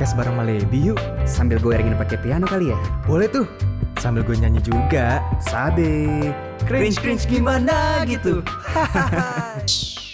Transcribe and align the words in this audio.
podcast 0.00 0.16
bareng 0.16 0.32
Malebi 0.32 0.80
yuk. 0.80 0.96
Sambil 1.28 1.60
gue 1.60 1.76
iringin 1.76 1.92
pakai 1.92 2.16
piano 2.24 2.48
kali 2.48 2.72
ya. 2.72 2.78
Boleh 3.04 3.28
tuh. 3.28 3.44
Sambil 4.00 4.24
gue 4.24 4.32
nyanyi 4.32 4.64
juga. 4.64 5.20
Sabe. 5.44 6.08
Cringe 6.64 6.96
cringe 6.96 7.28
gimana 7.28 8.00
gitu. 8.08 8.40
Oh, 8.40 9.60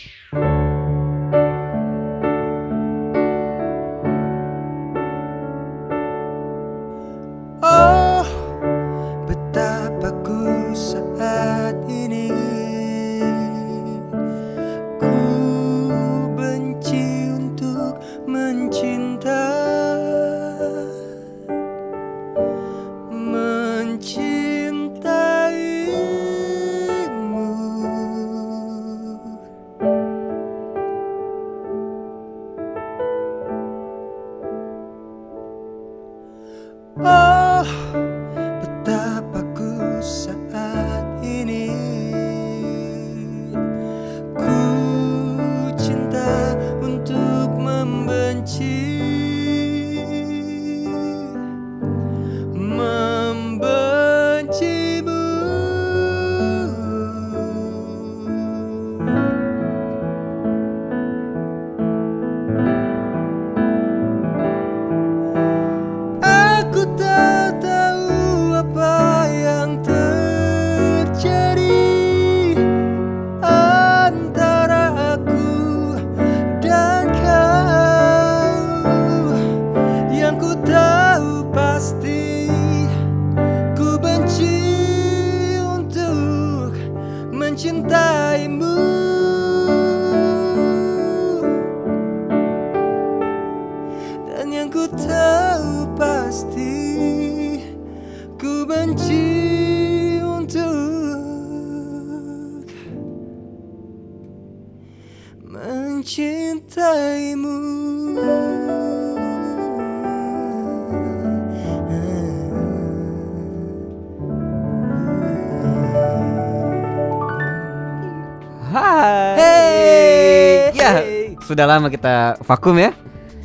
sudah 121.56 121.66
lama 121.66 121.88
kita 121.88 122.36
vakum 122.44 122.76
ya. 122.76 122.92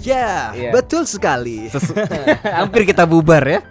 Ya, 0.02 0.52
Iya. 0.52 0.76
betul 0.76 1.08
sekali. 1.08 1.72
Sesu- 1.72 1.96
hampir 2.60 2.84
kita 2.84 3.08
bubar 3.08 3.40
ya. 3.40 3.64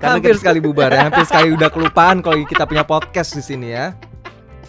Karena 0.00 0.16
hampir 0.16 0.32
kita- 0.32 0.40
sekali 0.40 0.58
bubar 0.58 0.88
ya. 0.88 1.12
Hampir 1.12 1.28
sekali 1.28 1.52
udah 1.52 1.68
kelupaan 1.68 2.24
kalau 2.24 2.40
kita 2.42 2.64
punya 2.64 2.80
podcast 2.82 3.36
di 3.36 3.44
sini 3.44 3.68
ya. 3.68 3.92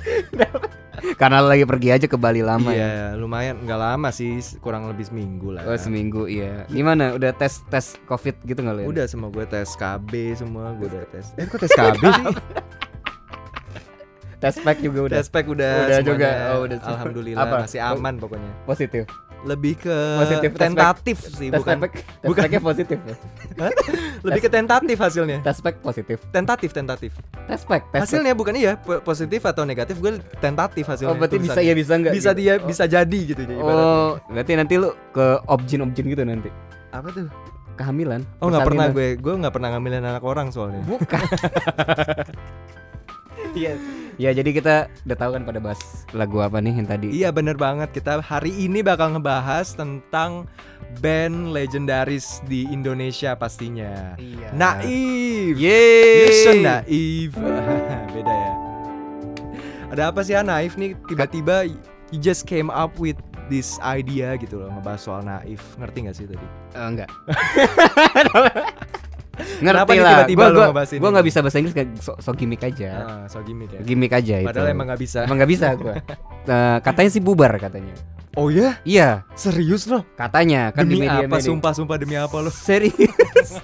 karena 1.20 1.40
lagi 1.40 1.64
pergi 1.64 1.90
aja 1.92 2.06
ke 2.06 2.20
Bali 2.20 2.44
lama 2.44 2.72
ya. 2.72 2.84
Iya, 2.84 2.96
lumayan 3.16 3.64
nggak 3.64 3.80
lama 3.80 4.10
sih, 4.10 4.36
kurang 4.60 4.92
lebih 4.92 5.08
seminggu 5.08 5.56
lah. 5.56 5.64
Oh 5.64 5.76
seminggu 5.76 6.28
iya. 6.28 6.68
Gimana? 6.68 7.16
Udah 7.16 7.32
tes 7.32 7.64
tes 7.68 7.96
covid 8.04 8.36
gitu 8.44 8.60
nggak 8.60 8.76
lo? 8.76 8.92
Udah 8.92 9.08
semua 9.08 9.32
gue 9.32 9.46
tes 9.46 9.72
KB 9.72 10.12
semua, 10.36 10.76
gue 10.76 10.88
udah 10.88 11.08
tes. 11.08 11.32
Eh 11.36 11.48
kok 11.48 11.60
tes 11.60 11.72
KB 11.72 12.04
sih? 12.04 12.26
Tes 14.44 14.60
pack 14.60 14.78
juga 14.78 15.00
udah 15.02 15.18
Tes 15.18 15.30
pack 15.30 15.46
udah, 15.48 15.72
Udah 15.74 15.88
semuanya. 15.96 16.04
juga. 16.04 16.30
Oh, 16.52 16.60
udah. 16.62 16.78
Alhamdulillah 16.84 17.40
Apa? 17.42 17.56
masih 17.64 17.80
aman 17.80 18.14
pokoknya. 18.20 18.52
positif. 18.64 19.08
Lebih 19.44 19.76
ke 19.78 19.98
Positif, 20.20 20.50
pack. 20.52 20.62
tentatif 20.62 21.18
sih, 21.30 21.48
Tes 21.48 21.60
bukan. 21.60 21.76
pack 21.78 21.94
tes 21.96 22.28
bukan. 22.28 22.42
packnya 22.44 22.62
positif. 22.62 22.98
ya? 23.08 23.16
Lebih 24.20 24.40
ke 24.40 24.50
tentatif 24.50 24.96
hasilnya. 24.98 25.38
Tes 25.40 25.60
pack 25.60 25.76
positif. 25.80 26.18
Tentatif, 26.30 26.70
tentatif. 26.72 27.12
Tes 27.44 27.60
pack. 27.62 27.84
Tes 27.86 27.92
pack. 27.94 28.02
Hasilnya 28.04 28.32
bukan 28.34 28.56
iya, 28.56 28.76
po- 28.76 29.00
positif 29.00 29.44
atau 29.44 29.64
negatif, 29.64 29.96
gue 29.98 30.16
tentatif 30.40 30.84
hasilnya. 30.86 31.12
Oh 31.12 31.18
berarti 31.18 31.40
bisa 31.40 31.60
ya 31.60 31.72
bisa 31.72 31.92
nggak? 31.94 32.12
Bisa 32.12 32.32
gitu? 32.32 32.40
dia 32.40 32.54
bisa 32.58 32.84
jadi 32.86 33.20
gitu 33.26 33.42
jadi 33.42 33.54
ibaratnya. 33.54 33.84
Oh 33.86 34.12
berarti 34.28 34.52
nanti 34.56 34.74
lu 34.76 34.92
ke 35.12 35.26
objin-objin 35.46 36.06
gitu 36.06 36.24
nanti 36.24 36.48
Apa 36.90 37.12
tuh? 37.12 37.28
kehamilan? 37.74 38.24
Oh 38.38 38.48
nggak 38.48 38.64
pernah 38.64 38.88
gue, 38.90 39.08
gue 39.18 39.34
nggak 39.36 39.52
pernah 39.52 39.70
ngambilin 39.72 40.04
anak 40.06 40.24
orang 40.24 40.52
soalnya. 40.52 40.80
Bukan. 40.86 41.20
Iya. 43.54 43.74
ya 44.18 44.30
jadi 44.30 44.50
kita 44.54 44.76
udah 45.10 45.18
tahu 45.18 45.32
kan 45.38 45.44
pada 45.46 45.60
bahas 45.62 45.82
lagu 46.14 46.38
apa 46.42 46.62
nih 46.62 46.74
yang 46.78 46.90
tadi. 46.90 47.08
Iya 47.14 47.30
bener 47.34 47.58
banget 47.58 47.94
kita 47.94 48.22
hari 48.22 48.54
ini 48.54 48.86
bakal 48.86 49.14
ngebahas 49.14 49.74
tentang 49.74 50.46
band 51.02 51.54
legendaris 51.54 52.42
di 52.46 52.70
Indonesia 52.70 53.34
pastinya. 53.34 54.14
Iya. 54.22 54.54
Naif. 54.54 55.58
Yeay. 55.58 56.18
You're 56.22 56.38
so 56.46 56.52
naif. 56.58 57.32
Beda 58.14 58.34
ya. 58.34 58.54
Ada 59.94 60.10
apa 60.10 60.26
sih 60.26 60.34
ya 60.34 60.42
Naif 60.42 60.74
nih 60.74 60.98
tiba-tiba 61.06 61.70
you 62.10 62.18
just 62.18 62.50
came 62.50 62.74
up 62.74 62.98
with 62.98 63.14
this 63.46 63.78
idea 63.86 64.34
gitu 64.42 64.58
loh 64.58 64.74
ngebahas 64.74 65.06
soal 65.06 65.22
Naif. 65.22 65.62
Ngerti 65.78 66.10
gak 66.10 66.16
sih 66.18 66.26
tadi? 66.26 66.48
Eh, 66.74 66.82
enggak. 66.82 67.10
Ngerti 69.34 69.98
lah. 69.98 70.30
tiba-tiba 70.30 70.46
Gua 70.48 70.68
gua, 70.70 70.84
gua 70.86 71.10
nggak 71.10 71.26
bisa 71.26 71.40
bahasa 71.42 71.58
Inggris 71.58 71.74
kayak 71.74 71.90
so, 71.98 72.14
so 72.18 72.32
gimmick 72.32 72.62
aja. 72.62 72.90
Ah, 73.02 73.24
so 73.26 73.42
gimmick 73.42 73.74
ya. 73.74 73.82
Gimmick 73.82 74.14
aja 74.14 74.36
itu. 74.40 74.48
Padahal 74.48 74.70
emang 74.70 74.86
gak 74.88 75.02
bisa. 75.02 75.26
Emang 75.26 75.38
nggak 75.42 75.52
bisa 75.52 75.68
gua. 75.74 75.96
Eh, 76.44 76.78
katanya 76.84 77.08
sih 77.08 77.24
bubar 77.24 77.56
katanya. 77.56 77.96
Oh 78.36 78.52
ya? 78.52 78.76
Iya, 78.84 79.24
Serius 79.32 79.88
loh? 79.88 80.04
katanya 80.14 80.70
kan 80.70 80.84
demi 80.84 81.00
di 81.00 81.08
media 81.08 81.24
apa? 81.24 81.40
Sumpah-sumpah 81.40 81.96
demi 81.96 82.20
apa 82.20 82.36
lo? 82.36 82.52
Serius. 82.52 83.64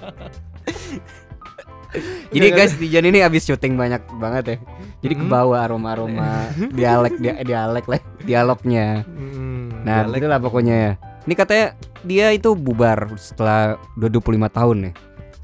Jadi 2.30 2.46
Nggak, 2.46 2.56
guys, 2.56 2.72
Dijan 2.78 3.04
ini 3.04 3.18
abis 3.18 3.42
syuting 3.44 3.74
banyak 3.74 3.98
banget 4.16 4.44
ya. 4.46 4.56
Jadi 5.02 5.14
Mm. 5.14 5.20
kebawa 5.20 5.56
aroma-aroma 5.60 6.46
dialek 6.78 7.18
dia 7.18 7.34
dialek 7.42 7.84
lah, 7.84 8.00
dialognya. 8.22 9.02
Hmm, 9.04 9.82
Nah, 9.82 10.06
dialek. 10.06 10.22
itulah 10.22 10.38
pokoknya 10.38 10.76
ya. 10.78 10.92
Ini 11.20 11.34
katanya 11.34 11.66
dia 12.00 12.26
itu 12.30 12.54
bubar 12.54 13.10
setelah 13.18 13.74
udah 13.92 14.08
25 14.08 14.22
tahun 14.48 14.76
nih. 14.88 14.92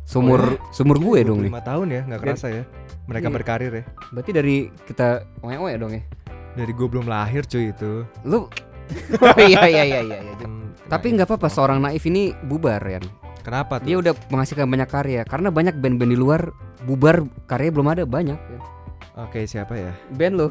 Sumur 0.06 0.62
sumur 0.70 1.02
gue 1.02 1.18
dong 1.26 1.42
nih. 1.42 1.50
25 1.50 1.68
tahun 1.68 1.86
ya, 1.90 2.00
nggak 2.06 2.20
kerasa 2.22 2.46
ya. 2.48 2.62
Mereka 3.06 3.26
Iya. 3.26 3.34
berkarir 3.34 3.72
ya. 3.74 3.84
Berarti 4.14 4.30
dari 4.30 4.56
kita 4.86 5.06
oe-oe 5.42 5.74
dong 5.76 5.92
ya. 5.92 6.02
Dari 6.54 6.72
gue 6.72 6.86
belum 6.86 7.06
lahir 7.06 7.42
cuy 7.44 7.74
itu. 7.74 8.06
Lu 8.22 8.46
Oh 9.18 9.38
iya 9.50 9.66
iya 9.66 9.82
iya 9.82 10.00
iya. 10.00 10.18
iya. 10.22 10.46
Tapi 10.86 11.10
nggak 11.10 11.26
apa-apa 11.26 11.50
seorang 11.50 11.82
naif 11.82 12.06
ini 12.06 12.30
bubar 12.40 12.78
ya. 12.80 13.02
Kenapa 13.42 13.82
tuh? 13.82 13.86
Dia 13.86 13.96
udah 13.98 14.14
menghasilkan 14.30 14.66
banyak 14.66 14.86
karya 14.86 15.22
karena 15.22 15.50
banyak 15.50 15.74
band-band 15.74 16.10
di 16.10 16.18
luar 16.18 16.50
bubar 16.86 17.26
karya 17.44 17.74
belum 17.74 17.88
ada 17.90 18.02
banyak. 18.06 18.38
Ya. 18.38 18.60
Oke, 19.18 19.42
siapa 19.44 19.74
ya? 19.74 19.90
Band 20.14 20.38
lo. 20.38 20.48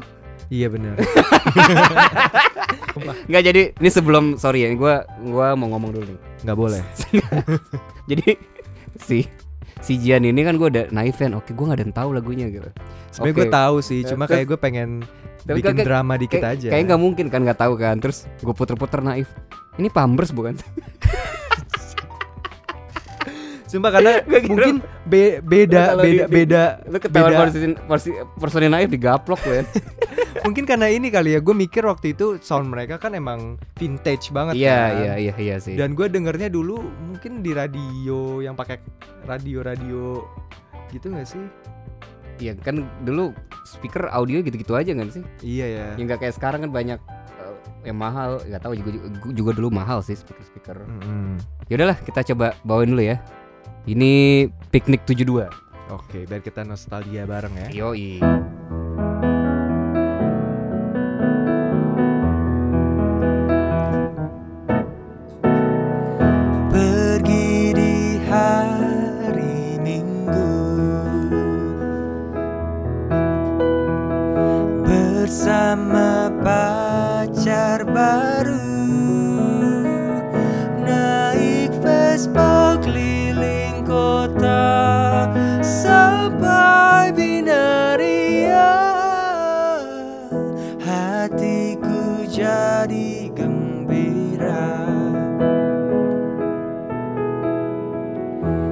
Iya 0.48 0.68
benar. 0.68 1.00
Nggak 3.28 3.42
jadi 3.42 3.62
ini 3.76 3.88
sebelum 3.88 4.24
sorry 4.36 4.64
ya, 4.64 4.70
gua 4.74 5.04
gua 5.22 5.56
mau 5.56 5.72
ngomong 5.72 5.90
dulu 5.92 6.04
nih. 6.06 6.18
Nggak 6.44 6.56
boleh. 6.56 6.82
Jadi 8.06 8.36
si 8.96 9.24
si 9.78 9.96
Jian 9.96 10.22
ini 10.22 10.40
kan 10.40 10.54
gue 10.54 10.66
udah 10.66 10.84
naif 10.90 11.16
fan. 11.16 11.32
Oke, 11.32 11.52
gua 11.52 11.70
nggak 11.70 11.78
ada 11.78 11.84
yang 11.84 11.94
tahu 11.94 12.10
lagunya 12.12 12.46
gitu. 12.48 12.70
Sebenarnya 13.10 13.32
Oke. 13.32 13.40
gue 13.40 13.48
tahu 13.50 13.76
sih, 13.80 14.00
cuma 14.02 14.24
terus- 14.24 14.32
kayak 14.34 14.46
gue 14.46 14.58
pengen 14.58 14.88
Tapi 15.42 15.56
bikin 15.56 15.74
kayak- 15.74 15.86
drama 15.86 16.14
dikit 16.16 16.38
Kayak- 16.38 16.54
aja. 16.56 16.68
Kayak 16.70 16.84
nggak 16.86 17.00
mungkin 17.00 17.26
kan 17.28 17.40
nggak 17.42 17.58
tahu 17.58 17.74
kan. 17.76 17.96
Terus 17.98 18.18
gue 18.36 18.52
puter-puter 18.52 19.00
naif. 19.00 19.28
Ini 19.76 19.88
Pampers 19.88 20.30
bukan? 20.30 20.56
Sumpah 23.66 23.90
karena 23.90 24.22
mungkin 24.46 24.78
be- 25.02 25.42
beda 25.42 25.98
beda 25.98 26.00
di- 26.00 26.22
beda 26.24 26.62
Lu 26.86 26.98
ketahuan 27.02 27.28
beda- 27.28 27.40
porsi 27.42 27.58
porsi 27.82 28.08
personil 28.38 28.70
naif 28.70 28.86
digaplok 28.86 29.42
lu 29.42 29.52
ya. 29.58 29.62
Mungkin 30.44 30.64
karena 30.66 30.86
ini 30.90 31.08
kali 31.08 31.32
ya, 31.32 31.40
gue 31.40 31.54
mikir 31.54 31.86
waktu 31.86 32.12
itu 32.12 32.36
sound 32.42 32.68
mereka 32.68 32.98
kan 32.98 33.14
emang 33.14 33.56
vintage 33.76 34.28
banget 34.30 34.58
Iya 34.58 34.76
kan. 34.76 34.90
iya 34.98 35.12
iya 35.16 35.34
iya 35.38 35.56
sih. 35.56 35.74
Dan 35.78 35.94
gue 35.94 36.06
dengernya 36.06 36.50
dulu 36.50 36.80
mungkin 36.82 37.40
di 37.40 37.54
radio 37.54 38.40
yang 38.40 38.52
pakai 38.52 38.82
radio-radio 39.24 40.20
gitu 40.90 41.12
gak 41.12 41.26
sih? 41.26 41.44
Iya 42.36 42.52
kan 42.60 42.84
dulu 43.00 43.32
speaker 43.64 44.12
audio 44.12 44.44
gitu-gitu 44.44 44.76
aja 44.76 44.92
kan 44.92 45.08
sih. 45.08 45.24
Iya 45.40 45.66
ya. 45.66 45.86
Yang 45.96 46.04
nggak 46.12 46.20
kayak 46.20 46.34
sekarang 46.36 46.60
kan 46.68 46.70
banyak 46.70 47.00
eh, 47.40 47.54
yang 47.88 47.96
mahal. 47.96 48.38
Gak 48.44 48.60
tahu 48.60 48.76
juga, 48.76 48.90
juga 48.92 49.08
juga 49.32 49.50
dulu 49.56 49.68
mahal 49.72 50.04
sih 50.04 50.14
speaker-speaker. 50.14 50.84
Mm-mm. 50.84 51.40
Ya 51.66 51.74
udahlah 51.80 51.96
kita 52.00 52.20
coba 52.34 52.52
bawain 52.62 52.92
dulu 52.92 53.02
ya. 53.02 53.18
Ini 53.86 54.46
piknik 54.74 55.06
72. 55.06 55.46
Oke, 55.86 56.26
biar 56.26 56.42
kita 56.42 56.66
nostalgia 56.66 57.22
bareng 57.24 57.54
ya. 57.54 57.68
Yoi. 57.70 58.18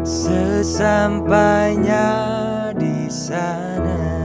Sesampainya 0.04 2.04
di 2.76 3.08
sana 3.08 4.23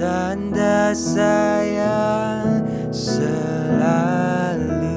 Tanda 0.00 0.96
sayang 0.96 2.64
selalu 2.88 4.96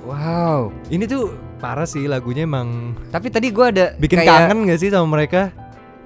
Wow. 0.00 0.72
Ini 0.88 1.04
tuh 1.04 1.36
parah 1.60 1.84
sih 1.84 2.08
lagunya 2.08 2.48
emang 2.48 2.96
Tapi 3.12 3.28
tadi 3.28 3.52
gua 3.52 3.68
ada 3.68 3.92
bikin 4.00 4.16
kayak- 4.16 4.48
kangen 4.48 4.64
gak 4.64 4.80
sih 4.80 4.88
sama 4.88 5.12
mereka? 5.12 5.52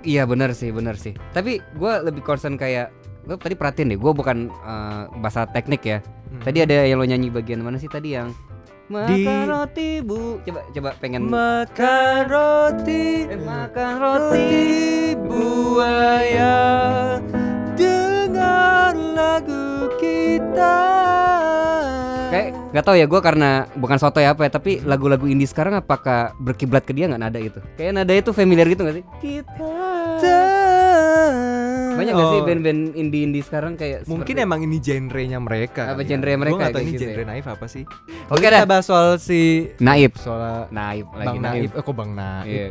Iya 0.03 0.27
benar 0.27 0.51
sih, 0.51 0.75
benar 0.75 0.99
sih. 0.99 1.15
Tapi 1.31 1.63
gua 1.79 2.03
lebih 2.03 2.27
concern 2.27 2.59
kayak 2.59 2.91
lo 3.31 3.39
tadi 3.39 3.55
perhatiin 3.55 3.95
deh, 3.95 3.99
gua 4.03 4.11
bukan 4.11 4.51
eh, 4.51 5.03
bahasa 5.23 5.47
teknik 5.47 5.87
ya. 5.87 6.03
Tadi 6.43 6.59
ada 6.59 6.83
yang 6.83 6.99
lo 6.99 7.07
nyanyi 7.07 7.31
bagian 7.31 7.63
mana 7.63 7.79
sih 7.79 7.87
tadi 7.87 8.19
yang 8.19 8.35
makan 8.85 9.09
Di- 9.17 9.49
roti 9.49 9.91
bu, 10.05 10.39
coba 10.45 10.61
coba 10.69 10.91
pengen 11.01 11.21
Makan 11.27 12.17
roti. 12.29 13.25
Eh, 13.29 13.41
makan 13.41 13.93
Roti. 13.97 14.57
Buaya. 15.17 16.57
Dengar 17.75 18.93
lagu 18.93 19.89
kita. 19.97 20.79
Kayak 22.29 22.47
nggak 22.75 22.85
tahu 22.85 22.97
ya 22.99 23.07
gue 23.07 23.21
karena 23.23 23.51
bukan 23.79 23.97
soto 23.97 24.19
ya 24.19 24.35
apa 24.35 24.45
ya 24.45 24.51
tapi 24.51 24.83
lagu-lagu 24.83 25.25
indie 25.31 25.47
sekarang 25.47 25.79
apakah 25.79 26.35
berkiblat 26.43 26.83
ke 26.83 26.91
dia 26.91 27.07
nggak 27.07 27.23
nada 27.23 27.39
itu 27.39 27.63
kayak 27.79 27.95
nada 27.95 28.11
itu 28.11 28.35
familiar 28.35 28.67
gitu 28.67 28.83
nggak 28.83 28.97
sih? 28.99 29.05
Kita 29.23 29.71
banyak 31.97 32.13
nggak 32.13 32.29
sih 32.29 32.39
Oh. 32.39 32.47
band-band 32.47 32.81
indie 32.95 33.23
indie 33.23 33.41
sekarang 33.41 33.73
kayak 33.75 33.99
Mungkin 34.05 34.25
seperti- 34.27 34.45
emang 34.45 34.61
ini 34.61 34.77
genre-nya 34.79 35.39
mereka. 35.39 35.83
Apa 35.87 35.95
kali 35.97 36.07
genre 36.07 36.29
ya. 36.29 36.37
mereka 36.37 36.55
nggak 36.57 36.69
tahu 36.69 36.75
kayak 36.75 36.85
ini 36.85 36.93
gitu 36.93 37.05
genre 37.05 37.21
ya. 37.21 37.27
naif 37.27 37.47
apa 37.47 37.67
sih. 37.67 37.85
Oke 38.27 38.39
Kita 38.41 38.51
dah. 38.51 38.63
bahas 38.65 38.85
soal 38.85 39.09
si 39.17 39.41
naif 39.79 40.13
soal 40.17 40.67
naif 40.69 41.07
lagi 41.13 41.27
Bang 41.27 41.41
Naif. 41.41 41.71
Eh, 41.71 41.83
kok 41.83 41.95
Bang 41.95 42.13
Naif? 42.13 42.47
Iya. 42.47 42.69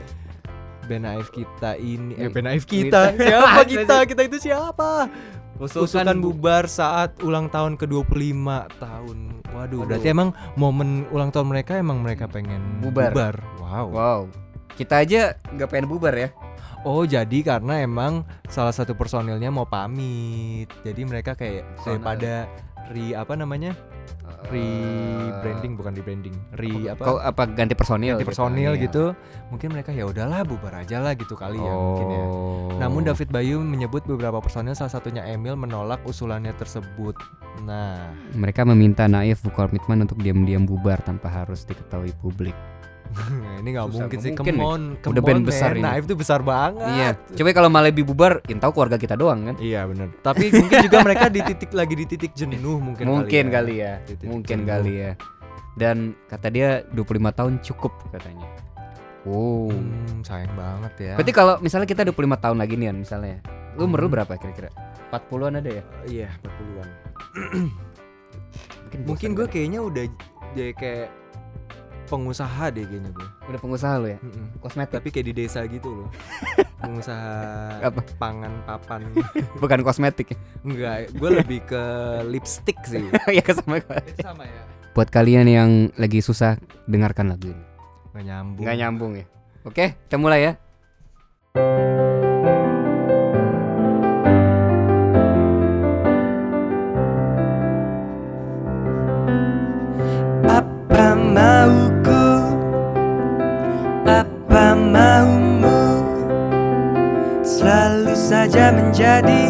Band 0.84 1.04
Naif 1.06 1.28
kita 1.30 1.72
ini 1.75 2.12
eh 2.14 2.28
Band 2.28 2.46
Naif 2.46 2.64
kita. 2.66 3.02
kita. 3.12 3.24
siapa 3.31 3.62
kita? 3.64 3.96
Kita 4.04 4.22
itu 4.22 4.38
siapa? 4.42 5.08
Usulkan 5.56 5.86
Usulkan 5.86 6.18
bubar 6.20 6.64
saat 6.66 7.22
ulang 7.22 7.48
tahun 7.48 7.78
ke-25 7.78 8.36
tahun. 8.78 9.18
Waduh, 9.48 9.54
Waduh. 9.54 9.80
berarti 9.86 10.08
emang 10.10 10.30
momen 10.54 11.06
ulang 11.08 11.30
tahun 11.30 11.48
mereka 11.48 11.78
emang 11.78 12.02
mereka 12.02 12.25
pengen 12.25 12.81
Bubar. 12.81 13.40
Wow. 13.62 13.88
wow 13.90 14.22
kita 14.74 14.96
aja 15.00 15.22
nggak 15.48 15.70
pengen 15.70 15.86
bubar 15.86 16.14
ya 16.14 16.30
Oh, 16.84 17.08
jadi 17.08 17.40
karena 17.44 17.80
emang 17.80 18.28
salah 18.52 18.76
satu 18.76 18.92
personilnya 18.92 19.48
mau 19.48 19.64
pamit. 19.64 20.68
Jadi 20.84 21.02
mereka 21.08 21.32
kayak 21.32 21.64
daripada 21.88 22.48
re 22.92 23.16
apa 23.16 23.34
namanya? 23.40 23.72
Rebranding 24.52 25.80
bukan 25.80 25.96
rebranding. 25.96 26.36
Re 26.60 26.92
apa? 26.92 27.04
Kau 27.08 27.18
apa 27.24 27.48
ganti 27.48 27.72
personil 27.80 28.20
ganti 28.20 28.28
gitu. 28.28 28.30
personil 28.36 28.72
Iya. 28.76 28.84
gitu. 28.84 29.04
Mungkin 29.56 29.72
mereka 29.72 29.96
ya 29.96 30.04
udahlah 30.04 30.44
bubar 30.44 30.84
aja 30.84 31.00
lah 31.00 31.16
gitu 31.16 31.40
kali 31.40 31.56
ya 31.56 31.74
mungkin 31.74 32.08
ya. 32.12 32.24
Oh. 32.28 32.76
Namun 32.76 33.08
David 33.08 33.32
Bayu 33.32 33.64
menyebut 33.64 34.04
beberapa 34.04 34.44
personil 34.44 34.76
salah 34.76 34.92
satunya 34.92 35.24
Emil 35.24 35.56
menolak 35.56 36.04
usulannya 36.04 36.52
tersebut. 36.60 37.16
Nah, 37.64 38.12
mereka 38.36 38.68
meminta 38.68 39.08
Naif 39.08 39.40
Bukal 39.46 39.72
Mitman 39.72 40.04
untuk 40.04 40.20
diam-diam 40.20 40.68
bubar 40.68 41.00
tanpa 41.00 41.32
harus 41.32 41.64
diketahui 41.64 42.12
publik. 42.20 42.58
ini 43.60 43.69
nggak 43.69 43.88
mungkin 43.88 44.18
sih. 44.18 44.31
mungkin 44.31 44.56
Come 44.56 44.63
on, 44.63 44.81
Udah 44.98 45.06
come 45.13 45.21
band 45.24 45.39
on, 45.39 45.45
besar 45.45 45.69
man. 45.69 45.75
ini. 45.75 45.83
Naif 45.83 46.04
itu 46.04 46.15
besar 46.15 46.39
banget. 46.39 46.88
Iya. 46.89 47.10
Coba 47.33 47.50
kalau 47.54 47.69
Malebi 47.69 48.01
bubar, 48.01 48.41
yang 48.46 48.60
tahu 48.60 48.72
keluarga 48.72 48.98
kita 48.98 49.13
doang 49.13 49.39
kan? 49.46 49.55
Iya 49.58 49.86
benar. 49.86 50.10
Tapi 50.20 50.51
mungkin 50.51 50.77
juga 50.82 50.98
mereka 51.01 51.25
di 51.27 51.41
titik 51.41 51.72
lagi 51.72 51.93
di 51.93 52.05
titik 52.05 52.32
jenuh 52.34 52.77
mungkin. 52.77 53.03
Mungkin 53.03 53.46
kali 53.48 53.53
kali 53.53 53.74
ya. 53.75 53.93
ya. 53.93 53.93
Titik 54.03 54.27
Mungkin 54.27 54.58
jenuh. 54.60 54.70
kali 54.70 54.93
ya. 54.96 55.12
Dan 55.74 55.98
kata 56.27 56.48
dia 56.48 56.70
25 56.91 57.03
tahun 57.34 57.53
cukup 57.62 57.93
katanya. 58.10 58.46
Wow. 59.24 59.72
Hmm, 59.72 60.20
sayang 60.22 60.51
banget 60.53 60.93
ya. 61.00 61.13
Berarti 61.15 61.32
kalau 61.32 61.55
misalnya 61.58 61.88
kita 61.88 62.03
25 62.05 62.13
tahun 62.38 62.58
lagi 62.60 62.75
nih 62.75 62.91
misalnya. 62.93 63.39
Lu 63.74 63.88
umur 63.88 64.00
lu 64.00 64.08
Hmm. 64.08 64.15
berapa 64.20 64.34
kira-kira? 64.36 64.70
40-an 65.10 65.58
ada 65.58 65.70
ya? 65.72 65.84
iya 66.05 66.29
40-an. 66.39 66.89
Mungkin, 68.84 69.00
Mungkin 69.05 69.29
gue 69.34 69.46
kali. 69.46 69.53
kayaknya 69.55 69.79
udah 69.82 70.05
jadi 70.53 70.74
kayak 70.75 71.08
pengusaha 72.13 72.70
deh 72.70 72.86
kayaknya 72.86 73.10
gue. 73.10 73.27
udah 73.50 73.60
pengusaha 73.60 73.93
lu 73.98 74.08
ya. 74.13 74.20
Mm-mm. 74.22 74.46
Kosmetik. 74.62 74.93
Tapi 75.01 75.08
kayak 75.10 75.25
di 75.25 75.34
desa 75.34 75.65
gitu 75.65 75.89
loh. 75.89 76.10
pengusaha 76.86 77.34
Apa? 77.82 78.01
pangan 78.22 78.53
papan. 78.70 79.01
Bukan 79.62 79.82
kosmetik 79.82 80.38
ya. 80.38 80.38
Enggak, 80.62 80.98
gue 81.17 81.29
lebih 81.34 81.60
ke 81.65 81.84
lipstick 82.29 82.77
sih. 82.86 83.10
ya 83.41 83.43
sama 83.50 83.82
sama 84.22 84.46
ya. 84.46 84.62
Buat 84.93 85.10
kalian 85.10 85.50
yang 85.50 85.72
lagi 85.98 86.22
susah 86.22 86.62
dengarkan 86.86 87.34
lagu 87.34 87.50
ini. 87.50 87.65
Gak 88.13 88.24
nyambung. 88.29 88.62
Nggak 88.62 88.77
nyambung 88.77 89.12
ya. 89.17 89.25
Oke, 89.65 89.98
kita 90.05 90.22
mulai 90.22 90.53
ya. 90.53 92.12
menjadi 108.94 109.50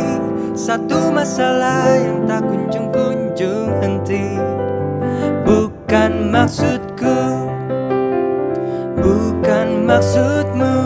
satu 0.56 1.12
masalah 1.12 2.00
yang 2.00 2.24
tak 2.24 2.48
kunjung-kunjung 2.48 3.76
henti. 3.84 4.40
Bukan 5.44 6.32
maksudku, 6.32 7.20
bukan 9.04 9.84
maksudmu 9.84 10.80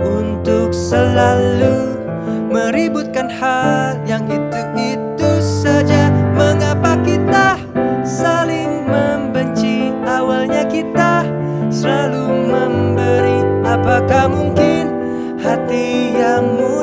Untuk 0.00 0.72
selalu 0.72 2.00
meributkan 2.48 3.28
hal 3.36 4.00
yang 4.08 4.24
itu-itu 4.24 5.30
saja. 5.44 6.08
Mengapa 6.32 6.96
kita 7.04 7.60
saling 8.00 8.88
membenci? 8.88 9.92
Awalnya 10.08 10.64
kita 10.64 11.28
selalu 11.68 12.48
memberi. 12.48 13.44
Apakah 13.68 14.32
mungkin 14.32 14.88
hati 15.36 16.16
yang 16.18 16.44
mudah 16.56 16.77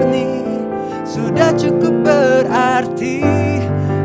cukup 1.56 1.96
berarti. 2.04 3.24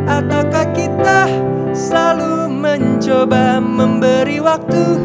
Ataukah 0.06 0.66
kita 0.74 1.30
selalu 1.74 2.50
mencoba 2.50 3.58
memberi 3.62 4.38
waktu? 4.42 4.98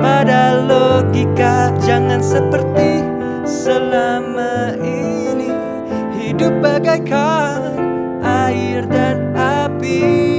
Pada 0.00 0.58
logika 0.66 1.70
jangan 1.80 2.20
seperti 2.20 3.06
selama 3.46 4.74
ini. 4.82 5.52
Hidup 6.18 6.58
bagaikan 6.64 7.76
air 8.24 8.82
dan 8.88 9.30
api 9.36 10.31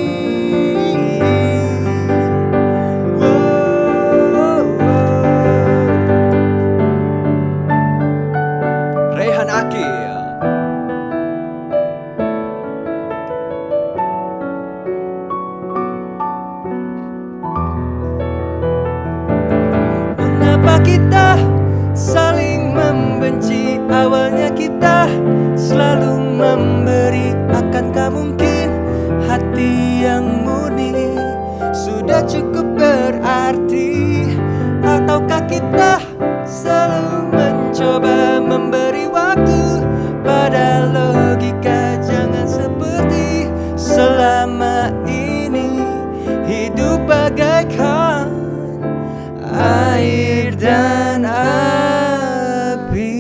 dan 50.58 51.26
api. 51.26 53.12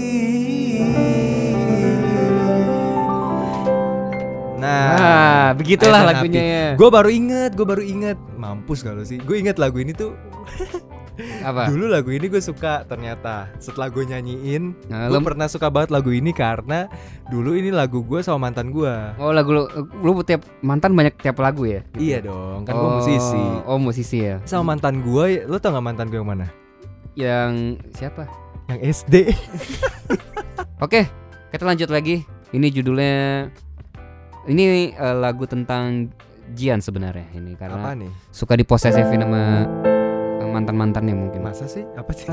Nah, 4.58 4.96
Ah, 4.96 5.48
begitulah 5.54 6.08
lagunya 6.08 6.42
ya. 6.42 6.68
Gue 6.80 6.88
baru 6.88 7.10
inget, 7.12 7.52
gue 7.54 7.68
baru 7.68 7.84
inget. 7.84 8.16
Mampus 8.38 8.80
kalau 8.82 9.04
sih. 9.04 9.20
Gue 9.20 9.40
inget 9.40 9.60
lagu 9.60 9.78
ini 9.78 9.92
tuh. 9.92 10.16
Apa? 11.46 11.70
Dulu 11.70 11.94
lagu 11.94 12.10
ini 12.10 12.25
gue 12.25 12.42
suka 12.42 12.88
ternyata. 12.88 13.46
Setelah 13.62 13.94
gue 13.94 14.02
nyanyiin, 14.02 14.74
Nah, 14.90 15.13
gue 15.13 15.20
pernah 15.22 15.46
suka 15.46 15.70
banget 15.70 15.94
lagu 15.94 16.10
ini 16.10 16.34
karena 16.34 16.90
dulu 17.30 17.54
ini 17.54 17.70
lagu 17.70 18.02
gue 18.02 18.25
sama 18.25 18.50
mantan 18.50 18.74
gue. 18.74 18.90
Oh 19.22 19.30
lagu 19.30 19.54
lu, 19.54 19.63
lu 20.02 20.25
tiap 20.25 20.42
mantan 20.62 20.98
banyak 20.98 21.13
tiap 21.20 21.38
lagu 21.38 21.70
ya? 21.70 21.86
Iya 21.94 22.25
dong, 22.25 22.66
kan 22.66 22.74
gue 22.74 22.82
Oh, 22.82 22.98
musisi. 22.98 23.44
Oh 23.70 23.78
musisi 23.78 24.25
ya. 24.25 24.42
Sama 24.42 24.74
mantan 24.74 25.06
gue, 25.06 25.46
lo 25.46 25.62
tau 25.62 25.70
gak 25.70 25.86
mantan 25.86 26.10
gue 26.10 26.18
yang 26.18 26.25
mana? 26.25 26.50
Yang 27.13 27.77
siapa? 27.93 28.25
Yang 28.70 28.79
SD. 29.05 29.15
Oke, 30.86 31.05
kita 31.53 31.63
lanjut 31.63 31.89
lagi. 31.93 32.25
Ini 32.53 32.67
judulnya 32.70 33.50
ini 34.50 34.93
eh, 34.93 35.15
lagu 35.17 35.46
tentang 35.50 36.10
Jian 36.53 36.84
sebenarnya 36.84 37.32
ini 37.34 37.55
Apa 37.55 37.65
karena 37.65 37.89
nih? 38.03 38.12
suka 38.29 38.53
diposesifin 38.60 39.24
sama 39.24 39.65
mantan-mantannya 40.43 41.15
mungkin. 41.17 41.41
Masa 41.41 41.65
sih? 41.65 41.82
Apa 41.98 42.12
sih? 42.13 42.29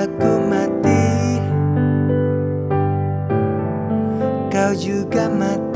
Bila 0.00 0.16
ku 0.16 0.32
mati. 0.48 1.04
Kau 4.48 4.72
juga 4.72 5.28
mati 5.28 5.69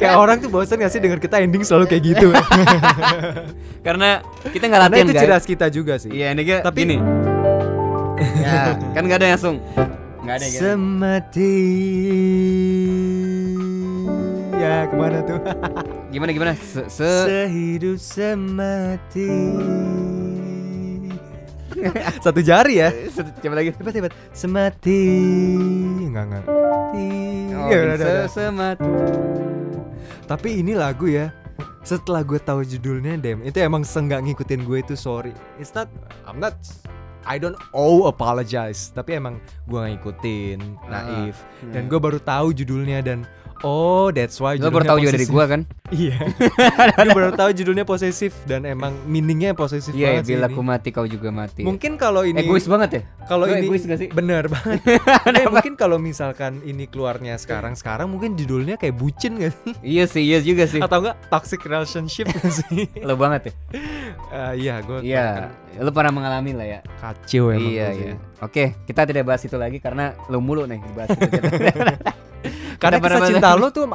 Kayak 0.00 0.16
orang 0.16 0.36
tuh 0.40 0.48
bosan 0.48 0.80
gak 0.80 0.88
sih 0.88 0.98
denger 0.98 1.20
kita 1.20 1.36
ending 1.38 1.60
selalu 1.60 1.84
kayak 1.86 2.02
gitu? 2.06 2.28
Karena 3.86 4.24
kita 4.46 4.64
nggak 4.64 4.80
Karena 4.80 4.88
latihan 4.88 5.04
itu 5.04 5.12
guys. 5.12 5.20
ciri 5.20 5.30
khas 5.30 5.44
kita 5.46 5.66
juga 5.68 5.94
sih. 5.96 6.08
Iya 6.10 6.32
ini 6.32 6.42
Tapi- 6.42 6.80
gini. 6.80 6.96
ya 8.40 8.72
kan 8.96 9.02
nggak 9.02 9.18
ada 9.20 9.26
yang 9.26 9.34
langsung. 9.36 9.56
Nggak 10.20 10.34
ada 10.34 10.46
gitu. 10.46 10.60
Semati 10.62 11.56
Ya 14.56 14.84
ke 14.84 14.94
mana 14.94 15.18
tuh? 15.22 15.40
Gimana 16.12 16.30
gimana? 16.30 16.52
Se, 16.54 16.82
se 16.88 17.08
Sehidup 17.24 17.96
semati 17.96 19.32
Satu 22.18 22.40
jari 22.40 22.76
ya 22.78 22.92
coba 23.40 23.54
lagi. 23.56 23.72
Hebat 23.72 23.94
hebat 23.94 24.12
Semati 24.32 25.00
Enggak 26.04 26.24
enggak 26.26 26.44
Oh, 27.52 27.68
Ya, 27.68 27.78
udah, 27.78 27.94
udah, 27.94 28.08
udah. 28.08 28.28
semat. 28.28 28.76
Tapi 30.30 30.62
ini 30.62 30.78
lagu 30.78 31.10
ya. 31.10 31.34
Setelah 31.82 32.22
gue 32.22 32.38
tahu 32.38 32.62
judulnya 32.62 33.18
dem 33.18 33.42
itu 33.42 33.58
emang 33.58 33.82
senggak 33.82 34.22
ngikutin 34.22 34.62
gue 34.62 34.78
itu 34.78 34.94
sorry. 34.94 35.34
It's 35.58 35.74
not 35.74 35.90
I'm 36.22 36.38
not 36.38 36.54
I 37.26 37.36
don't 37.36 37.58
owe 37.74 38.06
apologize. 38.06 38.94
Tapi 38.94 39.18
emang 39.18 39.42
gue 39.66 39.80
ngikutin 39.80 40.60
Ah, 40.86 41.02
naif. 41.02 41.42
dan 41.74 41.90
gue 41.90 41.98
baru 41.98 42.22
tahu 42.22 42.54
judulnya 42.54 43.02
dan 43.02 43.26
oh 43.62 44.08
that's 44.08 44.36
why 44.36 44.54
Lo 44.54 44.68
baru 44.68 44.86
tahu 44.86 44.98
juga 45.00 45.12
dari 45.12 45.26
gua 45.26 45.44
kan? 45.46 45.60
iya 45.92 46.14
gue 46.96 47.10
baru 47.10 47.34
tahu 47.34 47.50
judulnya 47.50 47.82
posesif 47.82 48.30
dan 48.44 48.62
emang 48.62 48.94
meaningnya 49.04 49.52
posesif 49.52 49.90
Iya, 49.90 50.16
banget 50.16 50.22
sih 50.22 50.32
bila 50.32 50.46
aku 50.46 50.62
mati 50.62 50.88
kau 50.88 51.02
juga 51.02 51.28
mati. 51.28 51.62
mungkin 51.62 51.96
kalau 51.96 52.22
ini 52.22 52.40
egois 52.40 52.64
banget 52.64 52.90
ya? 52.90 53.02
kalau 53.26 53.44
ini 53.44 53.66
egois 53.66 53.82
gak 53.82 53.98
sih? 53.98 54.08
bener 54.08 54.46
banget 54.46 54.78
Eh, 55.34 55.46
mungkin 55.46 55.74
kalau 55.74 55.98
misalkan 55.98 56.62
ini 56.62 56.86
keluarnya 56.86 57.34
sekarang 57.36 57.74
sekarang 57.74 58.06
mungkin 58.06 58.34
judulnya 58.34 58.76
kayak 58.76 58.94
bucin 58.94 59.36
gak 59.36 59.50
sih 59.56 59.72
iya 59.82 60.04
sih, 60.04 60.22
iya 60.22 60.38
juga 60.38 60.64
sih. 60.64 60.78
atau 60.78 61.02
enggak 61.02 61.16
toxic 61.26 61.60
relationship 61.60 62.30
gak 62.30 62.52
sih 62.54 62.86
Lo 63.00 63.14
banget 63.14 63.50
ya? 63.50 63.52
Eh, 64.30 64.52
iya 64.60 64.74
gue 64.80 64.98
Iya, 65.02 65.50
lo 65.76 65.90
pernah 65.90 66.12
mengalami 66.12 66.54
lah 66.54 66.66
ya. 66.68 66.80
kacau 66.96 67.50
emang 67.50 67.66
iya, 67.66 67.88
iya. 67.90 68.14
Oke, 68.40 68.78
kita 68.84 69.04
tidak 69.04 69.26
bahas 69.26 69.42
itu 69.42 69.54
lagi 69.54 69.76
karena 69.76 70.14
lo 70.26 70.38
mulu 70.38 70.64
nih 70.64 70.78
bahas 70.94 71.12
itu. 71.12 71.28
Karena 72.80 72.96
kisah 73.00 73.28
cinta 73.28 73.50
lo 73.56 73.68
tuh 73.70 73.86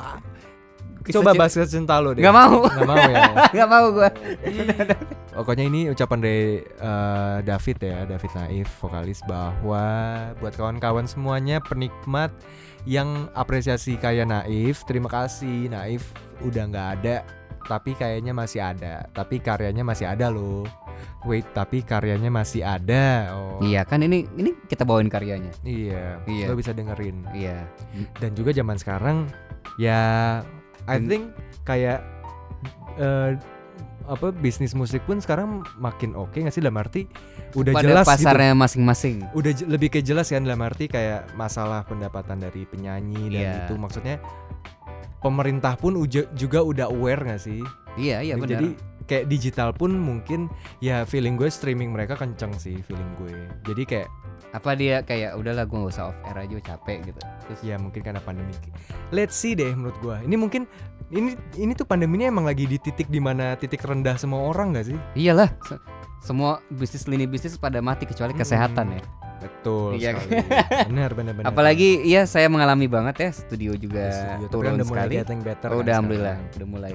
Kisah 1.06 1.22
coba 1.22 1.38
bahas 1.38 1.54
kisah 1.54 1.70
cinta 1.70 2.02
lo 2.02 2.18
deh. 2.18 2.26
Gak 2.26 2.34
mau, 2.34 2.66
Nggak 2.66 2.90
mau 2.90 2.98
ya? 2.98 3.24
Gak 3.62 3.70
mau 3.70 3.86
gua. 3.94 4.10
pokoknya 5.38 5.64
ini 5.70 5.82
ucapan 5.94 6.18
dari 6.18 6.66
eh, 6.66 7.38
David 7.46 7.78
ya 7.78 7.98
David 8.10 8.32
Naif 8.34 8.70
vokalis 8.82 9.22
bahwa 9.30 9.86
buat 10.42 10.58
kawan-kawan 10.58 11.06
semuanya 11.06 11.62
penikmat 11.62 12.34
yang 12.90 13.30
apresiasi 13.38 14.02
kayak 14.02 14.26
Naif 14.26 14.82
terima 14.90 15.06
kasih. 15.06 15.70
Naif 15.70 16.10
udah 16.42 16.64
nggak 16.74 16.88
ada 17.00 17.22
tapi 17.66 17.94
kayaknya 17.94 18.32
masih 18.32 18.62
ada 18.62 19.10
tapi 19.10 19.38
karyanya 19.38 19.82
masih 19.82 20.06
ada 20.06 20.30
loh 20.30 20.64
wait 21.22 21.44
tapi 21.52 21.82
karyanya 21.82 22.30
masih 22.30 22.62
ada 22.62 23.34
oh 23.34 23.58
Iya 23.60 23.84
kan 23.84 24.00
ini 24.00 24.28
ini 24.34 24.54
kita 24.64 24.84
bawain 24.84 25.08
karyanya. 25.08 25.50
iya, 25.62 26.22
Iya. 26.24 26.46
lo 26.46 26.56
bisa 26.56 26.72
dengerin 26.72 27.26
Iya. 27.32 27.66
dan 28.18 28.32
juga 28.32 28.52
zaman 28.52 28.76
sekarang 28.76 29.26
ya 29.76 30.40
I 30.86 30.96
Dan- 30.96 31.08
think 31.08 31.24
kayak 31.64 32.06
eh, 32.96 33.36
apa 34.06 34.30
bisnis 34.30 34.72
musik 34.72 35.02
pun 35.04 35.18
sekarang 35.18 35.66
makin 35.76 36.14
oke 36.14 36.38
nggak 36.38 36.54
sih 36.54 36.62
dalam 36.62 36.78
arti 36.78 37.10
udah 37.56 37.74
Pada 37.74 37.84
jelas 37.84 38.06
gitu 38.06 38.12
pasarnya 38.22 38.54
masing-masing. 38.54 39.16
udah 39.34 39.52
lebih 39.66 39.90
ke 39.90 40.00
jelas 40.00 40.30
kan 40.30 40.46
dalam 40.46 40.62
arti 40.62 40.86
kayak 40.86 41.34
masalah 41.34 41.82
pendapatan 41.82 42.38
dari 42.38 42.64
penyanyi 42.64 43.34
dan 43.34 43.42
Iya. 43.42 43.54
itu 43.66 43.74
maksudnya 43.76 44.22
pemerintah 45.26 45.74
pun 45.74 45.98
uja- 45.98 46.30
juga 46.32 46.62
udah 46.62 46.86
aware 46.88 47.26
nggak 47.26 47.42
sih 47.42 47.66
Iya, 47.96 48.22
iya 48.22 48.36
benar. 48.38 48.62
jadi 48.62 48.68
kayak 49.06 49.26
digital 49.28 49.70
pun 49.72 49.90
mungkin 49.92 50.46
ya 50.80 51.02
feeling 51.04 51.34
gue 51.34 51.48
streaming 51.48 51.90
mereka 51.90 52.14
kenceng 52.14 52.54
sih 52.56 52.78
feeling 52.80 53.10
gue 53.18 53.34
jadi 53.64 53.84
kayak 53.84 54.10
apa 54.56 54.72
dia 54.74 55.02
kayak 55.02 55.36
udahlah 55.36 55.64
gua 55.64 55.84
gak 55.84 55.94
usah 55.94 56.06
off 56.08 56.18
air 56.24 56.38
aja 56.42 56.56
capek 56.66 56.98
gitu. 57.06 57.20
Terus 57.44 57.60
Ya 57.62 57.76
mungkin 57.76 58.00
karena 58.00 58.20
pandemi. 58.20 58.56
Let's 59.10 59.36
see 59.36 59.52
deh 59.52 59.70
menurut 59.70 60.00
gua. 60.00 60.18
Ini 60.20 60.34
mungkin 60.34 60.64
ini 61.08 61.36
ini 61.54 61.72
tuh 61.72 61.84
pandeminya 61.84 62.26
emang 62.26 62.44
lagi 62.44 62.64
di 62.64 62.78
titik 62.78 63.06
di 63.08 63.20
mana 63.20 63.54
titik 63.54 63.80
rendah 63.80 64.16
semua 64.16 64.42
orang 64.42 64.74
gak 64.74 64.88
sih? 64.88 64.98
iyalah 65.14 65.52
se- 65.62 65.78
semua 66.20 66.58
bisnis 66.68 67.06
lini 67.06 67.26
bisnis 67.26 67.54
pada 67.56 67.78
mati 67.80 68.04
kecuali 68.04 68.32
Hmm. 68.32 68.42
kesehatan 68.42 68.88
ya. 68.92 69.04
Betul 69.38 69.90
Iya. 69.96 70.16
sekali. 70.16 70.32
benar 70.90 71.12
benar 71.12 71.34
benar. 71.36 71.46
Apalagi 71.46 72.02
iya 72.02 72.24
saya 72.24 72.48
mengalami 72.48 72.88
banget 72.88 73.16
ya 73.20 73.30
studio 73.32 73.76
juga 73.76 74.02
Ya, 74.02 74.16
studio, 74.34 74.48
turun 74.50 74.66
kan 74.66 74.74
udah 74.74 74.88
mulai 74.88 75.02
sekali. 75.04 75.16
getting 75.20 75.42
better 75.42 75.68
Oh, 75.68 75.72
kan 75.72 75.80
udah 75.80 75.94
alhamdulillah 75.94 76.36
sekarang. 76.40 76.56
udah 76.56 76.68
mulai. 76.68 76.94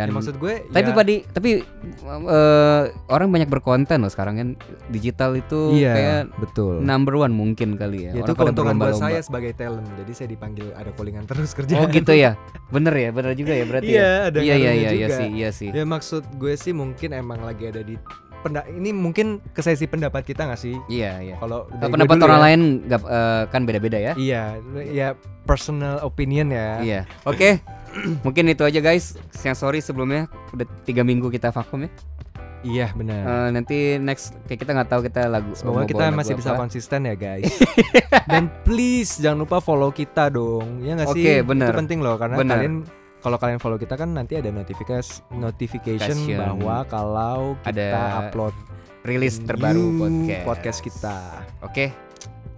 Ya, 0.00 0.08
Dan 0.08 0.16
maksud 0.16 0.36
gue 0.40 0.64
tapi 0.72 0.88
ya, 0.88 0.96
padi 0.96 1.16
tapi 1.28 1.50
eh, 1.60 2.82
orang 3.12 3.28
banyak 3.28 3.52
berkonten 3.52 4.00
loh 4.00 4.08
sekarang 4.08 4.34
kan 4.40 4.48
digital 4.88 5.36
itu 5.36 5.76
iya, 5.76 5.92
kayak 5.92 6.22
betul. 6.40 6.80
number 6.80 7.20
one 7.20 7.36
mungkin 7.36 7.76
kali 7.76 8.08
ya. 8.08 8.16
Ya, 8.16 8.24
itu 8.24 8.32
keuntungan 8.32 8.80
buat 8.80 8.96
saya 8.96 9.20
sebagai 9.20 9.52
talent. 9.52 9.84
Jadi 10.00 10.12
saya 10.16 10.28
dipanggil 10.32 10.72
ada 10.72 10.88
callingan 10.96 11.28
terus 11.28 11.52
kerja. 11.52 11.76
Oh 11.76 11.86
gitu 11.92 12.16
ya. 12.16 12.40
Bener 12.74 12.94
ya, 12.96 13.10
bener 13.10 13.34
juga 13.34 13.52
ya 13.52 13.64
berarti 13.66 13.92
Iya, 13.92 14.00
ya. 14.00 14.28
ada 14.30 14.38
Iya 14.40 14.54
iya 14.54 14.72
iya 14.72 14.90
iya 14.94 15.08
sih, 15.10 15.28
iya 15.34 15.50
sih. 15.50 15.68
Ya 15.74 15.82
maksud 15.82 16.22
gue 16.38 16.54
sih 16.54 16.70
mungkin 16.70 17.10
emang 17.12 17.42
lagi 17.42 17.66
ada 17.66 17.82
di 17.82 17.98
penda 18.40 18.64
ini 18.72 18.90
mungkin 18.90 19.38
ke 19.52 19.60
sesi 19.60 19.84
pendapat 19.84 20.24
kita 20.24 20.48
gak 20.48 20.60
sih? 20.60 20.74
Iya 20.88 21.20
iya. 21.20 21.36
Kalau 21.36 21.68
pendapat 21.68 22.16
orang 22.24 22.40
ya. 22.40 22.44
lain 22.48 22.60
nggak 22.88 23.02
eh, 23.04 23.42
kan 23.52 23.62
beda-beda 23.68 23.98
ya. 24.00 24.12
Iya, 24.16 24.42
ya 24.88 25.08
personal 25.44 26.00
opinion 26.06 26.48
ya. 26.54 26.80
Iya. 26.80 27.00
Oke. 27.28 27.60
Mungkin 28.26 28.44
itu 28.50 28.62
aja 28.62 28.80
guys. 28.80 29.16
Yang 29.42 29.56
sorry 29.58 29.80
sebelumnya 29.80 30.26
udah 30.54 30.66
tiga 30.86 31.02
minggu 31.02 31.28
kita 31.28 31.50
vakum 31.50 31.86
ya. 31.86 31.90
Iya, 32.60 32.86
benar. 32.92 33.24
Eh, 33.24 33.48
nanti 33.56 33.96
next 33.96 34.36
kayak 34.44 34.60
kita 34.60 34.70
nggak 34.76 34.88
tahu 34.92 35.00
kita 35.08 35.32
lagu. 35.32 35.56
Semoga 35.56 35.88
kita 35.88 36.12
masih 36.12 36.36
bisa 36.36 36.52
apa. 36.52 36.60
konsisten 36.60 37.08
ya 37.08 37.16
guys. 37.16 37.48
Dan 38.30 38.52
please 38.68 39.16
jangan 39.16 39.48
lupa 39.48 39.64
follow 39.64 39.88
kita 39.88 40.28
dong. 40.28 40.84
Ya 40.84 40.92
nggak 40.92 41.08
sih? 41.16 41.24
Oke, 41.24 41.34
bener. 41.40 41.72
Itu 41.72 41.80
penting 41.80 42.04
loh 42.04 42.20
karena 42.20 42.36
Bener. 42.36 42.52
kalian 42.60 42.74
kalau 43.20 43.36
kalian 43.40 43.60
follow 43.60 43.80
kita 43.80 43.96
kan 43.96 44.12
nanti 44.12 44.36
ada 44.36 44.52
notifikas 44.52 45.24
notification 45.32 46.12
Notification. 46.16 46.36
bahwa 46.36 46.76
kalau 46.88 47.56
kita 47.64 47.72
Ada 47.96 48.28
upload 48.28 48.54
rilis 49.08 49.40
terbaru 49.40 49.84
podcast. 49.96 50.44
podcast 50.44 50.78
kita. 50.84 51.16
Oke. 51.64 51.96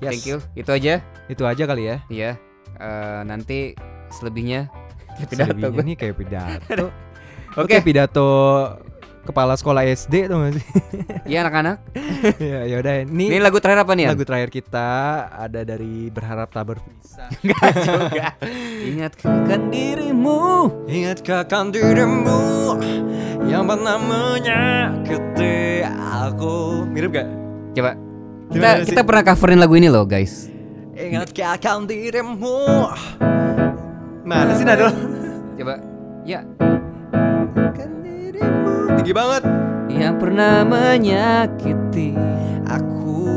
Yes. 0.03 0.11
Thank 0.19 0.27
you. 0.27 0.37
Itu 0.59 0.75
aja. 0.75 0.99
Itu 1.31 1.47
aja 1.47 1.63
kali 1.63 1.87
ya. 1.87 1.97
Iya. 2.11 2.31
Eh, 2.75 3.21
nanti 3.23 3.79
selebihnya 4.11 4.67
kayak 5.17 5.29
pidato 5.31 5.67
gue. 5.69 5.83
nih 5.85 5.97
kayak 5.97 6.15
pidato. 6.17 6.87
Oke. 7.61 7.77
Oke, 7.77 7.85
pidato 7.85 8.29
kepala 9.23 9.55
sekolah 9.55 9.87
SD 9.87 10.27
tuh 10.27 10.37
gak 10.43 10.53
sih? 10.59 10.67
Iya 11.31 11.47
anak-anak. 11.47 11.77
ya 12.43 12.67
ya 12.67 12.77
udah 12.83 12.95
Ini 13.07 13.25
ini 13.31 13.39
lagu 13.39 13.63
terakhir 13.63 13.87
apa 13.87 13.93
nih? 13.95 14.11
Lagu 14.11 14.25
terakhir 14.27 14.51
kita 14.51 14.89
ada 15.31 15.61
dari 15.63 16.11
berharap 16.11 16.51
tak 16.51 16.75
berpisah. 16.75 17.31
juga. 17.39 18.35
Ingatkan 18.83 19.71
dirimu. 19.71 20.41
Ingatkah 20.91 21.47
kan 21.47 21.71
dirimu 21.71 22.43
yang 23.47 23.67
pernah 23.67 23.99
menyakiti 24.03 25.87
aku? 25.87 26.87
Mirip 26.91 27.15
gak? 27.15 27.29
Coba. 27.79 27.93
Kita 28.53 28.69
kita 28.85 29.01
pernah 29.07 29.23
coverin 29.33 29.61
lagu 29.63 29.75
ini 29.79 29.89
loh 29.89 30.05
guys. 30.05 30.51
Ingatkah 30.93 31.57
kan 31.57 31.89
dirimu? 31.89 32.91
Mana 34.33 34.57
sih 34.57 34.65
Nadal? 34.65 34.89
Coba. 35.61 35.77
Ya. 36.25 36.41
Kan 37.77 37.91
tinggi 38.97 39.13
banget. 39.13 39.45
Yang 39.93 40.15
pernah 40.25 40.65
menyakiti. 40.65 42.17
Aku 42.65 43.29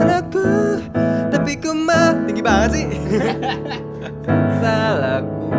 Anakku 0.00 0.80
Tapi 1.28 1.52
ku 1.60 1.76
mah 1.76 2.16
Tinggi 2.24 2.40
banget 2.40 2.70
sih 2.72 2.86
Salahku. 4.64 5.52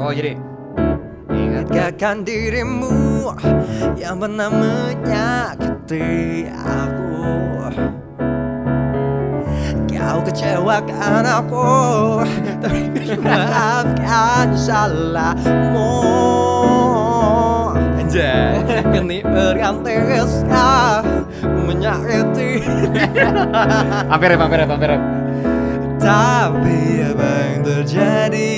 Oh 0.00 0.08
jadi. 0.08 0.40
Ingatkan 1.28 2.24
dirimu 2.24 3.28
Yang 4.00 4.16
pernah 4.24 4.48
menyakiti 4.48 6.48
aku 6.48 7.28
Kau 10.12 10.20
kecewakan 10.28 11.24
aku. 11.24 11.72
Tapi 12.60 13.16
maafkan 13.16 14.52
salahmu. 14.52 15.88
Anjay. 17.96 18.60
Kini 18.92 19.24
bergantinya 19.24 20.28
Menyakiti. 21.64 22.60
Hampir 24.12 24.36
hampir 24.36 24.60
hampir. 24.68 25.00
Tapi 25.96 26.80
apa 27.08 27.30
yang 27.48 27.60
terjadi? 27.64 28.52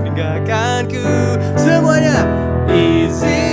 Tinggalkan 0.00 0.88
ku 0.88 1.36
semuanya. 1.60 2.24
Izinkan 2.72 3.43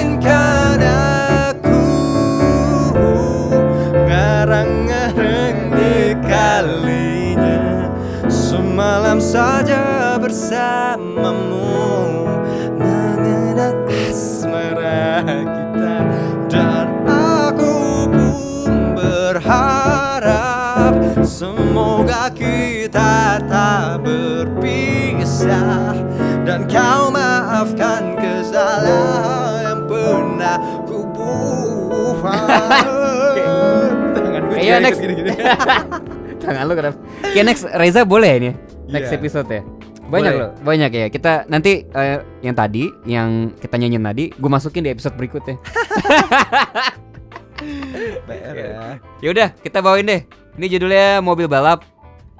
saja 9.31 10.19
bersamamu 10.19 11.47
Mengenang 12.75 13.87
asmara 13.87 15.23
kita 15.23 15.95
Dan 16.51 17.07
aku 17.07 18.11
pun 18.11 18.99
berharap 18.99 19.63
Semoga 21.23 22.27
kita 22.35 23.39
tak 23.47 24.03
berpisah 24.03 25.95
Dan 26.43 26.67
kau 26.67 27.07
maafkan 27.07 28.19
kesalahan 28.19 29.63
yang 29.63 29.87
pernah 29.87 30.59
ku 30.83 31.07
buat 31.07 32.19
Tangan 34.11 34.43
gue 34.51 34.59
Ayo, 34.59 34.75
next. 34.83 34.99
Tangan 36.43 36.67
lu 36.67 36.73
kenapa? 36.75 36.99
Oke 37.31 37.39
next 37.47 37.63
Reza 37.71 38.03
boleh 38.03 38.27
ya 38.27 38.37
ini? 38.43 38.51
Next 38.91 39.09
Iya. 39.09 39.17
episode 39.17 39.47
ya. 39.49 39.61
Banyak 40.11 40.33
Boleh. 40.35 40.43
loh, 40.43 40.51
banyak 40.61 40.91
ya. 40.91 41.05
Kita 41.07 41.47
nanti 41.47 41.87
eh, 41.87 42.19
yang 42.43 42.51
tadi, 42.51 42.91
yang 43.07 43.55
kita 43.55 43.79
nyanyiin 43.79 44.03
tadi, 44.03 44.25
gue 44.29 44.49
masukin 44.51 44.83
di 44.83 44.91
episode 44.91 45.15
berikutnya. 45.15 45.55
PR 48.27 48.55
ya. 48.55 48.99
Ya 49.21 49.29
udah, 49.31 49.49
kita 49.61 49.79
bawain 49.79 50.03
deh. 50.03 50.21
Ini 50.59 50.65
judulnya 50.67 51.23
mobil 51.23 51.47
balap. 51.47 51.87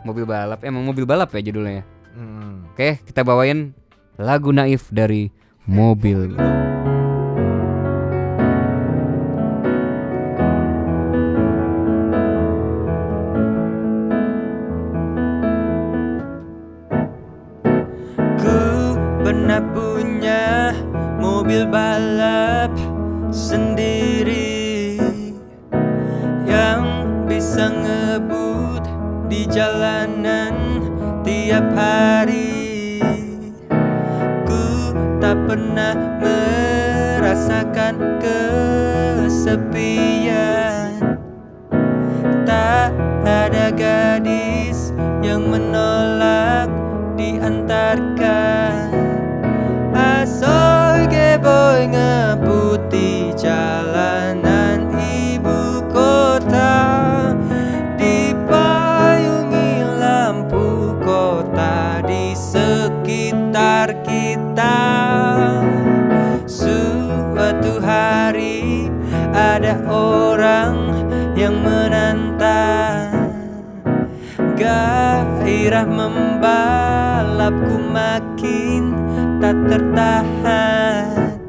Mobil 0.03 0.25
balap, 0.25 0.59
emang 0.65 0.83
mobil 0.83 1.05
balap 1.05 1.31
ya 1.31 1.39
judulnya. 1.39 1.85
Hmm. 2.11 2.67
Oke, 2.73 2.99
kita 3.05 3.21
bawain 3.23 3.71
lagu 4.17 4.51
naif 4.51 4.89
dari 4.91 5.29
mobil. 5.63 6.35
Boy 51.41 51.89
ngebut 51.89 52.81
di 52.93 53.33
jalanan 53.33 54.93
ibu 55.01 55.81
kota 55.89 56.77
Dipayungi 57.97 59.81
lampu 59.97 60.93
kota 61.01 62.05
di 62.05 62.37
sekitar 62.37 64.05
kita. 64.05 64.81
Suatu 66.45 67.81
hari 67.81 68.89
ada 69.33 69.81
orang 69.89 70.77
yang 71.33 71.57
menantang 71.61 73.33
Gairah 74.57 75.89
membalapku 77.41 77.77
makin 77.89 78.83
tak 79.41 79.57
tertahan. 79.65 81.41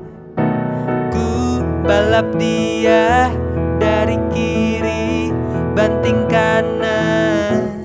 Ku 1.13 1.61
balap 1.85 2.33
dia 2.41 3.29
dari 3.77 4.17
kiri 4.33 5.29
banting 5.77 6.25
kanan. 6.33 7.77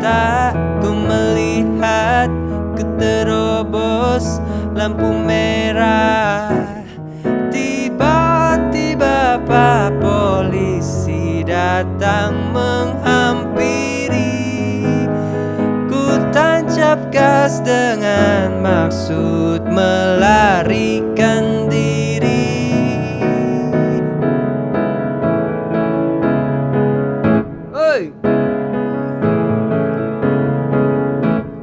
Tak 0.00 0.56
ku 0.80 0.96
melihat 0.96 2.32
ku 2.72 2.82
terobos 2.96 4.40
lampu 4.72 5.12
merah 5.12 6.75
dengan 17.62 18.58
maksud 18.58 19.62
melarikan 19.70 21.70
diri 21.70 22.74
Oi. 27.70 28.10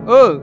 Oh. 0.08 0.40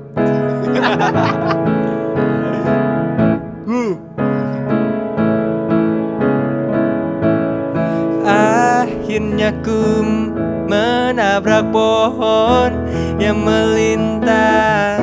Akhirnya 8.29 9.57
ku 9.65 10.05
menabrak 10.69 11.73
pohon 11.73 12.77
yang 13.17 13.41
melintang 13.41 15.00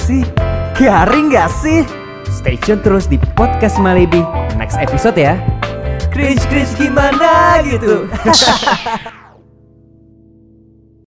gak 0.00 0.08
sih? 0.08 0.24
Garing 0.80 1.28
gak 1.28 1.52
sih? 1.60 1.84
Stay 2.32 2.56
tune 2.56 2.80
terus 2.80 3.04
di 3.04 3.20
podcast 3.36 3.76
Malibi 3.76 4.24
Next 4.56 4.80
episode 4.80 5.20
ya 5.20 5.36
Cringe 6.08 6.40
cringe 6.48 6.72
gimana 6.80 7.60
gitu 7.68 8.08